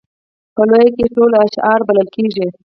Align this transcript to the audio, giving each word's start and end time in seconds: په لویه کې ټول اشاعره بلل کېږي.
په 0.55 0.61
لویه 0.69 0.89
کې 0.95 1.05
ټول 1.15 1.31
اشاعره 1.45 1.83
بلل 1.87 2.07
کېږي. 2.15 2.47